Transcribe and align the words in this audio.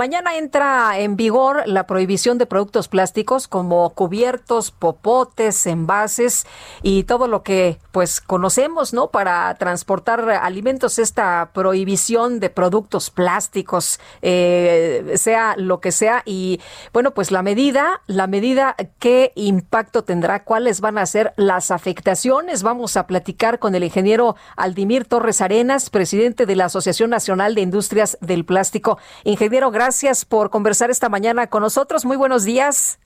Mañana 0.00 0.38
entra 0.38 0.98
en 0.98 1.14
vigor 1.14 1.64
la 1.66 1.86
prohibición 1.86 2.38
de 2.38 2.46
productos 2.46 2.88
plásticos 2.88 3.46
como 3.46 3.90
cubiertos, 3.90 4.70
popotes, 4.70 5.66
envases 5.66 6.46
y 6.82 7.04
todo 7.04 7.28
lo 7.28 7.42
que 7.42 7.78
pues 7.92 8.22
conocemos, 8.22 8.94
¿no? 8.94 9.10
Para 9.10 9.54
transportar 9.56 10.30
alimentos, 10.30 10.98
esta 10.98 11.50
prohibición 11.52 12.40
de 12.40 12.48
productos 12.48 13.10
plásticos, 13.10 14.00
eh, 14.22 15.16
sea 15.16 15.54
lo 15.58 15.80
que 15.80 15.92
sea. 15.92 16.22
Y 16.24 16.62
bueno, 16.94 17.10
pues 17.10 17.30
la 17.30 17.42
medida, 17.42 18.00
la 18.06 18.26
medida, 18.26 18.76
¿qué 19.00 19.32
impacto 19.34 20.02
tendrá? 20.02 20.44
¿Cuáles 20.44 20.80
van 20.80 20.96
a 20.96 21.04
ser 21.04 21.34
las 21.36 21.70
afectaciones? 21.70 22.62
Vamos 22.62 22.96
a 22.96 23.06
platicar 23.06 23.58
con 23.58 23.74
el 23.74 23.84
ingeniero 23.84 24.34
Aldimir 24.56 25.04
Torres 25.04 25.42
Arenas, 25.42 25.90
presidente 25.90 26.46
de 26.46 26.56
la 26.56 26.64
Asociación 26.64 27.10
Nacional 27.10 27.54
de 27.54 27.60
Industrias 27.60 28.16
del 28.22 28.46
Plástico. 28.46 28.96
Ingeniero, 29.24 29.70
gracias 29.70 29.89
gracias 29.90 30.24
por 30.24 30.50
conversar 30.50 30.88
esta 30.88 31.08
mañana 31.08 31.48
con 31.48 31.64
nosotros. 31.64 32.04
Muy 32.04 32.16
buenos 32.16 32.44
días. 32.44 33.00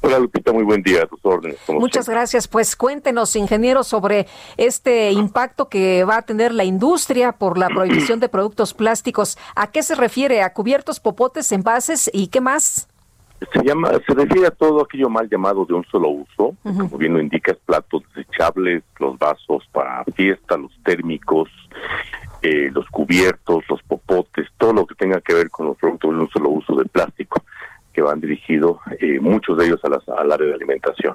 Hola 0.00 0.18
Lupita, 0.18 0.52
muy 0.52 0.64
buen 0.64 0.82
día, 0.82 1.04
a 1.04 1.06
tus 1.06 1.20
órdenes. 1.22 1.56
Muchas 1.68 2.08
gracias. 2.08 2.48
Pues 2.48 2.74
cuéntenos, 2.74 3.36
ingeniero, 3.36 3.84
sobre 3.84 4.26
este 4.56 5.12
impacto 5.12 5.68
que 5.68 6.02
va 6.02 6.16
a 6.16 6.22
tener 6.22 6.52
la 6.52 6.64
industria 6.64 7.30
por 7.30 7.58
la 7.58 7.68
prohibición 7.68 8.18
de 8.18 8.28
productos 8.28 8.74
plásticos. 8.74 9.38
¿A 9.54 9.70
qué 9.70 9.84
se 9.84 9.94
refiere? 9.94 10.42
¿A 10.42 10.52
cubiertos, 10.52 10.98
popotes, 10.98 11.52
envases 11.52 12.10
y 12.12 12.26
qué 12.26 12.40
más? 12.40 12.88
Se 13.52 13.62
llama, 13.62 13.92
se 14.04 14.12
refiere 14.12 14.48
a 14.48 14.50
todo 14.50 14.82
aquello 14.82 15.08
mal 15.08 15.28
llamado 15.30 15.64
de 15.64 15.74
un 15.74 15.84
solo 15.92 16.08
uso, 16.08 16.56
como 16.64 16.98
bien 16.98 17.12
lo 17.14 17.20
indicas, 17.20 17.56
platos 17.64 18.02
desechables, 18.16 18.82
los 18.98 19.16
vasos 19.16 19.62
para 19.70 20.02
fiesta, 20.16 20.56
los 20.56 20.72
térmicos, 20.82 21.48
eh, 22.42 22.70
los 22.72 22.86
cubiertos, 22.88 23.64
los 23.68 23.82
popotes, 23.82 24.48
todo 24.58 24.72
lo 24.72 24.86
que 24.86 24.94
tenga 24.94 25.20
que 25.20 25.34
ver 25.34 25.50
con 25.50 25.66
los 25.66 25.76
productos 25.76 26.32
de 26.34 26.48
uso 26.48 26.74
de 26.76 26.84
plástico, 26.86 27.42
que 27.92 28.02
van 28.02 28.20
dirigidos, 28.20 28.78
eh, 29.00 29.18
muchos 29.20 29.58
de 29.58 29.66
ellos 29.66 29.80
a 29.84 29.88
las, 29.88 30.08
al 30.08 30.32
área 30.32 30.46
de 30.46 30.54
alimentación. 30.54 31.14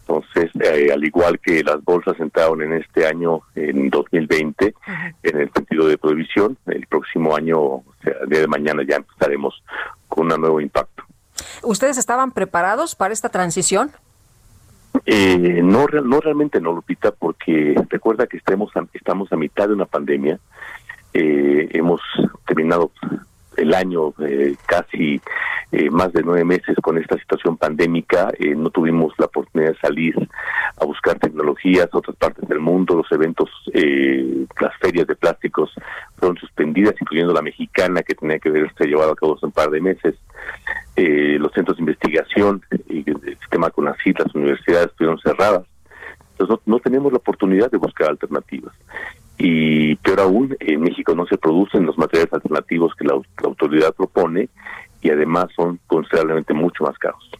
Entonces, 0.00 0.50
eh, 0.60 0.90
al 0.90 1.04
igual 1.04 1.38
que 1.38 1.62
las 1.62 1.84
bolsas 1.84 2.18
entraron 2.18 2.62
en 2.62 2.72
este 2.72 3.06
año, 3.06 3.42
en 3.54 3.90
2020, 3.90 4.74
en 5.22 5.40
el 5.40 5.52
sentido 5.52 5.86
de 5.86 5.98
prohibición, 5.98 6.56
el 6.66 6.86
próximo 6.86 7.36
año, 7.36 7.58
o 7.60 7.84
sea, 8.02 8.14
el 8.22 8.28
día 8.30 8.40
de 8.40 8.46
mañana 8.46 8.82
ya 8.88 8.96
empezaremos 8.96 9.62
con 10.08 10.32
un 10.32 10.40
nuevo 10.40 10.62
impacto. 10.62 11.04
¿Ustedes 11.62 11.98
estaban 11.98 12.32
preparados 12.32 12.94
para 12.94 13.12
esta 13.12 13.28
transición? 13.28 13.90
Eh, 15.10 15.62
no, 15.64 15.86
no 15.86 16.20
realmente 16.20 16.60
no, 16.60 16.70
Lupita, 16.70 17.12
porque 17.12 17.74
recuerda 17.88 18.26
que 18.26 18.36
estamos 18.36 18.76
a, 18.76 18.86
estamos 18.92 19.32
a 19.32 19.36
mitad 19.36 19.66
de 19.66 19.72
una 19.72 19.86
pandemia. 19.86 20.38
Eh, 21.14 21.66
hemos 21.72 22.02
terminado 22.46 22.92
el 23.58 23.74
año 23.74 24.14
eh, 24.20 24.54
casi 24.66 25.20
eh, 25.70 25.90
más 25.90 26.10
de 26.14 26.22
nueve 26.22 26.46
meses 26.46 26.76
con 26.82 26.96
esta 26.96 27.18
situación 27.18 27.58
pandémica. 27.58 28.30
Eh, 28.38 28.54
no 28.54 28.70
tuvimos 28.70 29.12
la 29.18 29.26
oportunidad 29.26 29.72
de 29.72 29.78
salir 29.78 30.14
a 30.80 30.84
buscar 30.86 31.18
tecnologías 31.18 31.88
a 31.92 31.98
otras 31.98 32.16
partes 32.16 32.48
del 32.48 32.60
mundo. 32.60 32.96
Los 32.96 33.12
eventos, 33.12 33.50
eh, 33.74 34.46
las 34.60 34.74
ferias 34.78 35.06
de 35.06 35.14
plásticos 35.14 35.70
fueron 36.16 36.38
suspendidas, 36.38 36.94
incluyendo 36.98 37.34
la 37.34 37.42
mexicana 37.42 38.02
que 38.02 38.14
tenía 38.14 38.38
que 38.38 38.48
verse 38.48 38.86
llevado 38.86 39.12
a 39.12 39.16
cabo 39.16 39.36
hace 39.36 39.44
un 39.44 39.52
par 39.52 39.70
de 39.70 39.80
meses. 39.80 40.14
los 40.96 41.52
centros 41.52 41.76
de 41.76 41.82
investigación 41.82 42.62
el 42.88 43.38
sistema 43.38 43.70
con 43.70 43.84
las 43.84 43.96
citas, 43.98 44.34
universidades 44.34 44.86
estuvieron 44.86 45.18
cerradas. 45.20 45.64
Entonces 46.32 46.58
no, 46.66 46.74
no 46.74 46.80
tenemos 46.80 47.12
la 47.12 47.18
oportunidad 47.18 47.70
de 47.70 47.78
buscar 47.78 48.08
alternativas 48.08 48.72
y 49.38 49.94
peor 49.96 50.20
aún, 50.20 50.56
en 50.58 50.80
México 50.80 51.14
no 51.14 51.24
se 51.26 51.38
producen 51.38 51.86
los 51.86 51.96
materiales 51.96 52.32
alternativos 52.32 52.92
que 52.94 53.04
la, 53.04 53.14
autoridad 53.44 53.94
propone 53.94 54.48
y 55.00 55.10
además 55.10 55.46
son 55.54 55.78
considerablemente 55.86 56.52
mucho 56.54 56.84
más 56.84 56.98
caros. 56.98 57.30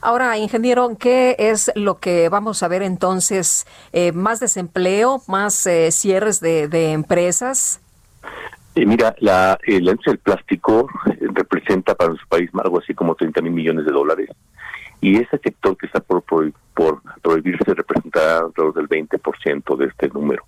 Ahora, 0.00 0.38
ingeniero, 0.38 0.88
¿qué 0.98 1.36
es 1.38 1.70
lo 1.74 1.98
que 1.98 2.30
vamos 2.30 2.62
a 2.62 2.68
ver 2.68 2.82
entonces? 2.82 3.66
Eh, 3.92 4.12
¿Más 4.12 4.40
desempleo, 4.40 5.20
más 5.28 5.66
eh, 5.66 5.92
cierres 5.92 6.40
de, 6.40 6.92
empresas? 6.92 7.80
Eh, 8.74 8.86
mira, 8.86 9.14
la, 9.18 9.58
la 9.66 9.76
industria 9.90 10.12
del 10.12 10.20
plástico 10.20 10.88
representa 11.20 11.94
para 11.94 12.08
nuestro 12.08 12.28
país 12.28 12.50
algo 12.54 12.78
así 12.78 12.94
como 12.94 13.14
30 13.14 13.42
mil 13.42 13.52
millones 13.52 13.84
de 13.84 13.92
dólares 13.92 14.30
y 15.00 15.16
ese 15.16 15.38
sector 15.38 15.76
que 15.76 15.86
está 15.86 16.00
por, 16.00 16.22
por, 16.22 17.02
prohibirse 17.28 17.74
representará 17.74 18.38
alrededor 18.38 18.74
del 18.74 18.88
20% 18.88 19.76
de 19.76 19.84
este 19.84 20.08
número. 20.08 20.44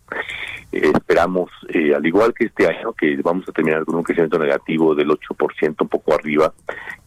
Eh, 0.73 0.91
esperamos, 0.95 1.51
eh, 1.69 1.95
al 1.95 2.07
igual 2.07 2.33
que 2.33 2.47
este 2.47 2.67
año, 2.67 2.95
que 2.95 3.17
vamos 3.23 3.47
a 3.47 3.53
terminar 3.53 3.85
con 3.85 3.97
un 3.97 4.03
crecimiento 4.03 4.39
negativo 4.39 4.95
del 4.95 5.11
8%, 5.11 5.83
un 5.83 5.89
poco 5.89 6.15
arriba. 6.15 6.55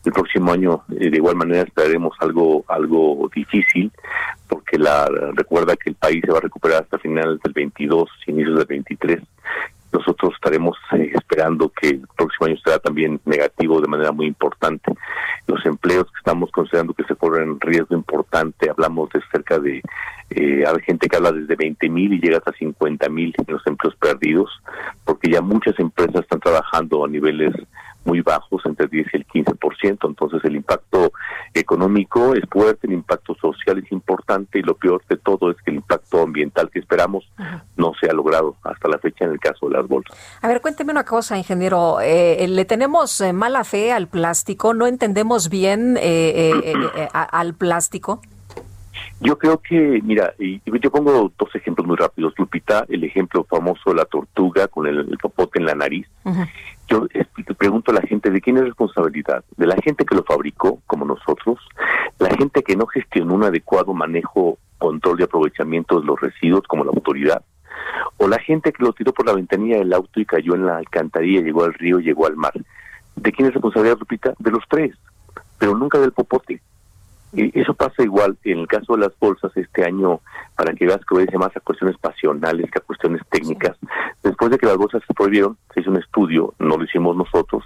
El 0.05 0.11
próximo 0.11 0.51
año, 0.51 0.83
eh, 0.91 1.09
de 1.09 1.17
igual 1.17 1.35
manera, 1.35 1.63
esperaremos 1.63 2.15
algo 2.19 2.63
algo 2.67 3.27
difícil, 3.33 3.91
porque 4.47 4.77
la 4.77 5.09
recuerda 5.33 5.75
que 5.75 5.89
el 5.89 5.95
país 5.95 6.21
se 6.23 6.31
va 6.31 6.37
a 6.37 6.41
recuperar 6.41 6.83
hasta 6.83 6.99
finales 6.99 7.39
del 7.43 7.53
22, 7.53 8.09
inicios 8.27 8.57
del 8.57 8.67
23 8.67 9.21
nosotros 9.93 10.33
estaremos 10.33 10.75
esperando 10.91 11.69
que 11.69 11.89
el 11.89 12.07
próximo 12.17 12.47
año 12.47 12.57
será 12.63 12.79
también 12.79 13.21
negativo 13.25 13.79
de 13.79 13.87
manera 13.87 14.11
muy 14.11 14.25
importante. 14.25 14.91
Los 15.47 15.65
empleos 15.65 16.05
que 16.05 16.17
estamos 16.17 16.51
considerando 16.51 16.93
que 16.93 17.03
se 17.03 17.15
corren 17.15 17.59
riesgo 17.59 17.95
importante, 17.95 18.69
hablamos 18.69 19.09
de 19.09 19.21
cerca 19.31 19.59
de, 19.59 19.81
eh, 20.29 20.63
hay 20.65 20.81
gente 20.85 21.07
que 21.07 21.17
habla 21.17 21.31
desde 21.31 21.55
20 21.55 21.89
mil 21.89 22.13
y 22.13 22.19
llega 22.19 22.37
hasta 22.37 22.53
50 22.53 23.09
mil 23.09 23.33
en 23.37 23.53
los 23.53 23.65
empleos 23.67 23.95
perdidos, 23.97 24.49
porque 25.03 25.31
ya 25.31 25.41
muchas 25.41 25.77
empresas 25.79 26.21
están 26.21 26.39
trabajando 26.39 27.03
a 27.03 27.07
niveles 27.07 27.53
muy 28.05 28.21
bajos, 28.21 28.61
entre 28.65 28.85
el 28.85 28.91
10 28.91 29.07
y 29.13 29.17
el 29.17 29.27
15%. 29.27 30.07
Entonces 30.07 30.41
el 30.43 30.55
impacto 30.55 31.11
económico 31.53 32.33
es 32.33 32.43
fuerte, 32.49 32.87
el 32.87 32.93
impacto 32.93 33.35
social 33.35 33.79
es 33.79 33.91
importante 33.91 34.59
y 34.59 34.61
lo 34.61 34.75
peor 34.75 35.01
de 35.09 35.17
todo 35.17 35.51
es 35.51 35.57
que 35.57 35.71
el 35.71 35.77
impacto 35.77 36.21
ambiental 36.21 36.69
que 36.69 36.79
esperamos 36.79 37.29
no 37.77 37.93
se 37.99 38.09
ha 38.09 38.13
logrado 38.13 38.55
hasta 38.63 38.89
la 38.89 38.97
fecha 38.97 39.25
en 39.25 39.31
el 39.31 39.39
caso 39.39 39.67
de 39.67 39.75
las 39.75 39.87
bolsas. 39.87 40.17
A 40.41 40.47
ver, 40.47 40.61
cuénteme 40.61 40.91
una 40.91 41.05
cosa, 41.05 41.37
ingeniero. 41.37 41.99
Eh, 42.01 42.45
¿Le 42.47 42.65
tenemos 42.65 43.21
eh, 43.21 43.33
mala 43.33 43.63
fe 43.63 43.91
al 43.91 44.07
plástico? 44.07 44.73
¿No 44.73 44.87
entendemos 44.87 45.49
bien 45.49 45.97
eh, 45.99 47.07
al 47.13 47.53
plástico? 47.53 48.21
Yo 49.19 49.37
creo 49.37 49.59
que, 49.59 50.01
mira, 50.03 50.33
yo 50.37 50.91
pongo 50.91 51.31
dos 51.37 51.55
ejemplos 51.55 51.87
muy 51.87 51.95
rápidos. 51.95 52.33
Lupita, 52.37 52.85
el 52.89 53.03
ejemplo 53.03 53.45
famoso 53.45 53.91
de 53.91 53.95
la 53.95 54.05
tortuga 54.05 54.67
con 54.67 54.85
el, 54.85 55.17
popote 55.17 55.59
en 55.59 55.65
la 55.65 55.75
nariz. 55.75 56.07
Yo 56.87 57.07
te 57.07 57.53
pregunto 57.53 57.91
a 57.91 57.95
la 57.95 58.01
gente, 58.01 58.29
¿de 58.29 58.41
quién 58.41 58.57
es 58.57 58.63
responsabilidad? 58.63 59.43
¿De 59.57 59.65
la 59.65 59.75
gente 59.77 60.05
que 60.05 60.15
lo 60.15 60.23
fabricó, 60.23 60.81
como 60.85 61.05
nosotros? 61.05 61.59
¿La 62.19 62.29
gente 62.29 62.61
que 62.61 62.75
no 62.75 62.85
gestionó 62.87 63.35
un 63.35 63.43
adecuado 63.43 63.93
manejo, 63.93 64.57
control 64.77 65.19
y 65.19 65.23
aprovechamiento 65.23 65.99
de 65.99 66.05
los 66.05 66.19
residuos, 66.19 66.63
como 66.67 66.83
la 66.83 66.91
autoridad? 66.91 67.43
¿O 68.17 68.27
la 68.27 68.39
gente 68.39 68.71
que 68.71 68.83
lo 68.83 68.93
tiró 68.93 69.13
por 69.13 69.25
la 69.25 69.33
ventanilla 69.33 69.77
del 69.77 69.93
auto 69.93 70.19
y 70.19 70.25
cayó 70.25 70.55
en 70.55 70.65
la 70.65 70.77
alcantarilla, 70.77 71.41
llegó 71.41 71.63
al 71.63 71.73
río, 71.73 71.99
llegó 71.99 72.27
al 72.27 72.35
mar? 72.35 72.53
¿De 73.15 73.31
quién 73.31 73.47
es 73.47 73.53
responsabilidad, 73.53 73.97
Lupita? 73.99 74.33
De 74.39 74.51
los 74.51 74.63
tres, 74.69 74.95
pero 75.57 75.75
nunca 75.75 75.99
del 75.99 76.11
popote. 76.11 76.61
Y 77.33 77.59
eso 77.59 77.73
pasa 77.73 78.03
igual 78.03 78.37
en 78.43 78.59
el 78.59 78.67
caso 78.67 78.93
de 78.93 78.99
las 78.99 79.19
bolsas 79.19 79.51
este 79.55 79.83
año, 79.83 80.19
para 80.55 80.73
que 80.73 80.85
veas 80.85 81.03
que 81.05 81.15
obedece 81.15 81.37
más 81.37 81.55
a 81.55 81.59
cuestiones 81.59 81.97
pasionales 81.97 82.69
que 82.69 82.79
a 82.79 82.81
cuestiones 82.81 83.21
técnicas. 83.29 83.77
Después 84.21 84.51
de 84.51 84.57
que 84.57 84.67
las 84.67 84.77
bolsas 84.77 85.01
se 85.07 85.13
prohibieron, 85.13 85.57
se 85.73 85.81
hizo 85.81 85.89
un 85.89 85.97
estudio, 85.97 86.53
no 86.59 86.77
lo 86.77 86.83
hicimos 86.83 87.15
nosotros, 87.15 87.63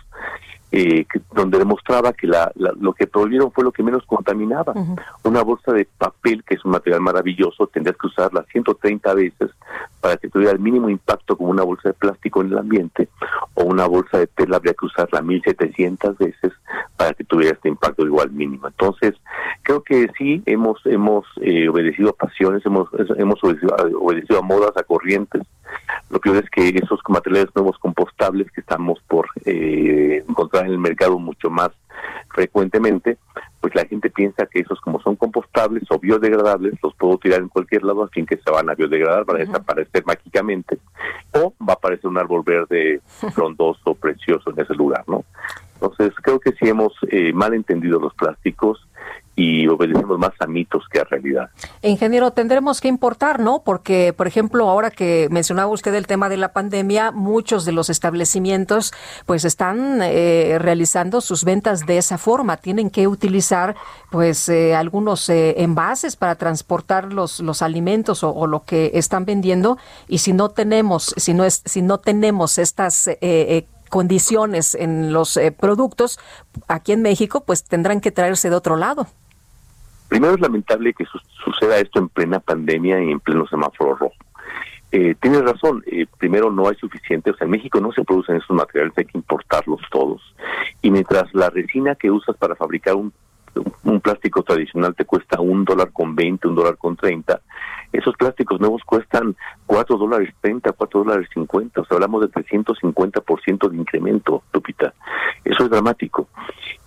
eh, 0.72 1.06
donde 1.34 1.60
demostraba 1.60 2.14
que 2.14 2.28
la, 2.28 2.52
lo 2.56 2.94
que 2.94 3.08
prohibieron 3.08 3.52
fue 3.52 3.64
lo 3.64 3.72
que 3.72 3.84
menos 3.84 4.06
contaminaba. 4.06 4.74
Una 5.24 5.42
bolsa 5.42 5.72
de 5.72 5.88
papel, 5.98 6.44
que 6.44 6.56
es 6.56 6.66
un 6.66 6.72
material 6.72 7.02
maravilloso, 7.02 7.68
tendrías 7.68 7.98
que 7.98 8.08
usarla 8.08 8.46
130 8.52 9.14
veces 9.14 9.52
para 10.02 10.18
que 10.18 10.30
tuviera 10.30 10.52
el 10.52 10.60
mínimo 10.60 10.90
impacto 10.90 11.38
como 11.38 11.50
una 11.50 11.64
bolsa 11.64 11.90
de 11.90 11.94
plástico 11.94 12.42
en 12.42 12.52
el 12.52 12.58
ambiente, 12.58 13.10
o 13.56 13.64
una 13.64 13.86
bolsa 13.88 14.20
de 14.20 14.28
tela 14.28 14.58
habría 14.58 14.74
que 14.74 14.86
usarla 14.86 15.22
1700 15.22 16.18
veces 16.18 16.54
para 16.96 17.14
que 17.14 17.24
tuviera 17.24 17.56
este 17.56 17.70
impacto 17.70 18.06
igual 18.06 18.32
mínimo. 18.32 18.68
Entonces, 18.68 19.16
creo 19.64 19.84
que 19.84 20.08
sí 20.18 20.42
hemos 20.46 20.80
hemos 20.86 21.26
eh, 21.42 21.68
obedecido 21.70 22.10
a 22.10 22.14
pasiones, 22.14 22.66
hemos 22.66 22.90
hemos 23.18 23.44
obedecido, 23.44 23.76
obedecido 24.00 24.40
a 24.40 24.44
modas, 24.44 24.76
a 24.76 24.84
corrientes, 24.84 25.44
Lo 26.10 26.20
peor 26.20 26.38
es 26.38 26.50
que 26.50 26.70
esos 26.70 27.00
materiales 27.10 27.50
nuevos 27.56 27.78
compostables 27.80 28.52
que 28.52 28.62
estamos 28.62 29.00
por 29.08 29.28
eh, 29.46 30.24
encontrar 30.28 30.66
en 30.66 30.72
el 30.72 30.80
mercado 30.80 31.20
mucho 31.20 31.50
más 31.50 31.70
frecuentemente, 32.30 33.18
pues 33.68 33.84
la 33.84 33.90
gente 33.90 34.10
piensa 34.10 34.46
que 34.46 34.62
esos 34.62 34.80
como 34.80 35.02
son 35.02 35.18
compostables 35.18 35.84
o 35.90 36.00
biodegradables, 36.00 36.76
los 36.82 36.96
puedo 36.96 37.18
tirar 37.18 37.42
en 37.42 37.50
cualquier 37.50 37.84
lado 37.84 38.04
a 38.04 38.08
fin 38.08 38.26
que 38.26 38.38
se 38.38 38.50
van 38.50 38.70
a 38.70 38.76
biodegradar, 38.76 39.26
van 39.26 39.36
a 39.36 39.40
desaparecer 39.40 40.06
mágicamente, 40.06 40.78
o 41.34 41.54
va 41.60 41.74
a 41.74 41.76
aparecer 41.76 42.08
un 42.08 42.18
árbol 42.18 42.44
verde 42.46 43.02
frondoso, 43.34 43.94
precioso 43.96 44.52
en 44.52 44.62
ese 44.62 44.74
lugar, 44.74 45.04
¿no? 45.08 45.26
Entonces 45.74 46.14
creo 46.22 46.40
que 46.40 46.54
sí 46.54 46.70
hemos 46.70 46.94
eh, 47.10 47.34
mal 47.34 47.54
entendido 47.54 48.00
los 48.00 48.14
plásticos 48.14 48.87
y 49.38 49.68
obedecemos 49.68 50.18
más 50.18 50.32
a 50.40 50.48
mitos 50.48 50.86
que 50.92 51.00
a 51.00 51.04
realidad. 51.04 51.52
Ingeniero, 51.84 52.32
tendremos 52.32 52.82
que 52.82 52.88
importar, 52.88 53.40
¿no? 53.40 53.62
Porque, 53.64 54.12
por 54.12 54.26
ejemplo, 54.26 54.68
ahora 54.68 54.90
que 54.90 55.28
mencionaba 55.30 55.72
usted 55.72 55.94
el 55.94 56.08
tema 56.08 56.28
de 56.28 56.38
la 56.38 56.54
pandemia, 56.54 57.12
muchos 57.12 57.64
de 57.64 57.72
los 57.72 57.92
establecimientos 57.92 58.94
pues 59.28 59.46
están 59.46 60.00
eh, 60.02 60.58
realizando 60.60 61.22
sus 61.22 61.44
ventas 61.44 61.86
de 61.86 62.00
esa 62.00 62.18
forma. 62.18 62.58
Tienen 62.58 62.90
que 62.90 63.08
utilizar 63.08 63.76
pues 64.10 64.50
eh, 64.50 64.76
algunos 64.76 65.30
eh, 65.30 65.62
envases 65.62 66.16
para 66.16 66.34
transportar 66.34 67.14
los, 67.14 67.40
los 67.40 67.62
alimentos 67.62 68.24
o, 68.24 68.48
lo 68.48 68.64
que 68.64 68.90
están 68.96 69.26
vendiendo 69.26 69.78
y 70.08 70.18
si 70.18 70.34
no 70.34 70.50
tenemos, 70.50 71.14
si 71.16 71.36
no 71.36 71.46
es, 71.46 71.62
si 71.64 71.84
no 71.84 72.00
tenemos 72.00 72.58
estas 72.58 73.08
condiciones 73.90 74.74
en 74.74 75.14
los 75.14 75.40
productos 75.60 76.18
aquí 76.68 76.94
en 76.94 77.04
México, 77.04 77.42
pues 77.42 77.66
tendrán 77.66 78.02
que 78.02 78.12
traerse 78.12 78.50
de 78.50 78.56
otro 78.56 78.78
lado. 78.78 79.06
Primero 80.08 80.36
es 80.36 80.40
lamentable 80.40 80.94
que 80.94 81.06
suceda 81.44 81.78
esto 81.78 82.00
en 82.00 82.10
plena 82.10 82.40
pandemia 82.40 83.02
y 83.04 83.12
en 83.12 83.20
pleno 83.20 83.48
semáforo 83.48 83.96
rojo. 83.96 84.16
Eh, 84.92 85.16
tienes 85.20 85.42
razón, 85.42 85.84
eh, 85.86 86.06
primero 86.18 86.50
no 86.50 86.70
hay 86.70 86.76
suficiente, 86.76 87.32
o 87.32 87.36
sea, 87.36 87.44
en 87.44 87.52
México 87.52 87.82
no 87.82 87.92
se 87.92 88.06
producen 88.06 88.38
esos 88.38 88.56
materiales, 88.56 88.94
hay 88.98 89.06
que 89.06 89.18
importarlos 89.18 89.82
todos. 89.92 90.22
Y 90.82 90.92
mientras 90.92 91.34
la 91.34 91.50
resina 91.50 91.96
que 91.96 92.10
usas 92.10 92.38
para 92.38 92.56
fabricar 92.56 92.96
un 92.96 93.12
un 93.84 94.02
plástico 94.02 94.44
tradicional 94.44 94.96
te 94.96 95.06
cuesta 95.06 95.40
un 95.40 95.66
dólar 95.66 95.92
con 95.92 96.16
20, 96.16 96.48
un 96.48 96.56
dólar 96.56 96.78
con 96.78 96.96
30, 96.96 97.42
esos 97.94 98.16
plásticos 98.16 98.60
nuevos 98.60 98.84
cuestan 98.84 99.36
4 99.66 99.98
dólares 99.98 100.34
30, 100.42 100.72
4 100.74 101.04
dólares 101.04 101.30
50, 101.34 101.82
o 101.82 101.86
sea, 101.86 101.96
hablamos 101.96 102.22
de 102.22 102.28
350% 102.30 103.70
de 103.70 103.78
incremento, 103.78 104.44
Lupita. 104.54 104.94
Eso 105.44 105.64
es 105.64 105.70
dramático. 105.70 106.28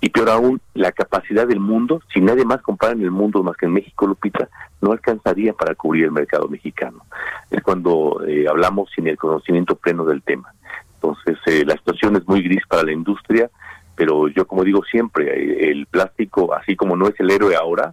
Y 0.00 0.10
peor 0.10 0.30
aún, 0.30 0.60
la 0.74 0.92
capacidad 0.92 1.46
del 1.46 1.60
mundo, 1.60 2.02
si 2.12 2.20
nadie 2.20 2.44
más 2.44 2.60
compara 2.62 2.92
en 2.92 3.02
el 3.02 3.10
mundo 3.10 3.42
más 3.42 3.56
que 3.56 3.66
en 3.66 3.72
México, 3.72 4.06
Lupita, 4.06 4.48
no 4.80 4.92
alcanzaría 4.92 5.52
para 5.52 5.74
cubrir 5.74 6.04
el 6.04 6.12
mercado 6.12 6.48
mexicano. 6.48 7.04
Es 7.50 7.62
cuando 7.62 8.22
eh, 8.26 8.46
hablamos 8.48 8.90
sin 8.94 9.08
el 9.08 9.16
conocimiento 9.16 9.76
pleno 9.76 10.04
del 10.04 10.22
tema. 10.22 10.52
Entonces, 10.94 11.38
eh, 11.46 11.64
la 11.64 11.74
situación 11.74 12.16
es 12.16 12.28
muy 12.28 12.42
gris 12.42 12.62
para 12.68 12.82
la 12.82 12.92
industria 12.92 13.50
pero 14.00 14.28
yo 14.28 14.46
como 14.46 14.64
digo 14.64 14.82
siempre, 14.82 15.70
el 15.70 15.84
plástico, 15.84 16.54
así 16.54 16.74
como 16.74 16.96
no 16.96 17.06
es 17.06 17.20
el 17.20 17.30
héroe 17.30 17.54
ahora, 17.54 17.92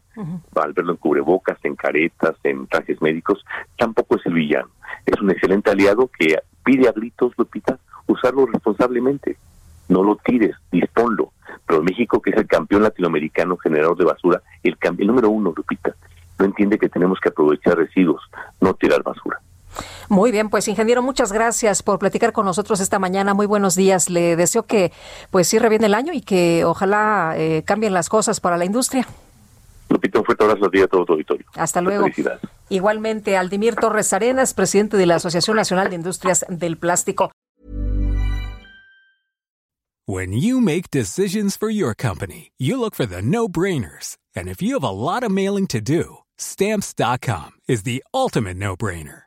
al 0.55 0.71
verlo 0.71 0.93
en 0.93 0.97
cubrebocas, 0.97 1.57
en 1.63 1.75
caretas, 1.75 2.33
en 2.45 2.65
trajes 2.65 3.01
médicos, 3.01 3.43
tampoco 3.77 4.15
es 4.15 4.25
el 4.25 4.35
villano. 4.35 4.69
Es 5.05 5.19
un 5.19 5.31
excelente 5.31 5.69
aliado 5.69 6.09
que 6.17 6.39
pide 6.63 6.87
a 6.87 6.93
gritos, 6.93 7.33
Lupita, 7.37 7.77
usarlo 8.05 8.45
responsablemente. 8.45 9.35
No 9.89 10.01
lo 10.01 10.15
tires, 10.15 10.55
disponlo. 10.71 11.33
Pero 11.65 11.83
México, 11.83 12.21
que 12.21 12.29
es 12.29 12.37
el 12.37 12.47
campeón 12.47 12.83
latinoamericano 12.83 13.57
generador 13.57 13.97
de 13.97 14.05
basura, 14.05 14.41
el, 14.63 14.77
el 14.81 15.07
número 15.07 15.29
uno, 15.29 15.53
Lupita, 15.53 15.93
no 16.39 16.45
entiende 16.45 16.79
que 16.79 16.87
tenemos 16.87 17.19
que 17.19 17.27
aprovechar 17.27 17.79
residuos, 17.79 18.21
no 18.61 18.75
tirar 18.75 19.03
basura. 19.03 19.41
Muy 20.09 20.31
bien, 20.31 20.49
pues 20.49 20.67
ingeniero, 20.67 21.01
muchas 21.01 21.31
gracias 21.31 21.83
por 21.83 21.99
platicar 21.99 22.33
con 22.33 22.45
nosotros 22.45 22.79
esta 22.79 22.99
mañana. 22.99 23.33
Muy 23.33 23.45
buenos 23.45 23.75
días. 23.75 24.09
Le 24.09 24.35
deseo 24.35 24.63
que 24.63 24.91
pues 25.31 25.47
cierre 25.47 25.69
bien 25.69 25.83
el 25.83 25.93
año 25.93 26.13
y 26.13 26.21
que 26.21 26.63
ojalá 26.65 27.33
eh, 27.37 27.63
cambien 27.65 27.93
las 27.93 28.09
cosas 28.09 28.39
para 28.39 28.57
la 28.57 28.65
industria. 28.65 29.07
Lupita, 29.89 30.19
un 30.19 30.25
fuerte 30.25 30.43
abrazo 30.43 30.65
a 30.65 30.69
ti 30.69 30.81
a 30.81 30.87
todo 30.87 31.05
tu 31.05 31.13
auditorio. 31.13 31.45
Hasta 31.55 31.81
luego. 31.81 32.07
Igualmente, 32.69 33.37
Aldimir 33.37 33.75
Torres 33.75 34.11
Arenas, 34.13 34.53
presidente 34.53 34.97
de 34.97 35.05
la 35.05 35.15
Asociación 35.15 35.55
Nacional 35.55 35.89
de 35.89 35.95
Industrias 35.95 36.45
del 36.49 36.77
Plástico. 36.77 37.31
When 40.05 40.31
you 40.31 40.61
make 40.61 40.89
decisions 40.89 41.57
for 41.57 41.69
your 41.69 41.93
company, 41.93 42.53
you 42.57 42.79
look 42.79 42.95
for 42.95 43.05
the 43.05 43.21
no-brainers. 43.21 44.15
And 44.33 44.47
if 44.47 44.61
you 44.61 44.75
have 44.75 44.83
a 44.83 44.89
lot 44.89 45.23
of 45.23 45.31
mailing 45.31 45.67
to 45.67 45.81
do, 45.81 46.19
stamps.com 46.37 47.51
is 47.67 47.83
the 47.83 48.01
ultimate 48.13 48.55
no-brainer. 48.55 49.26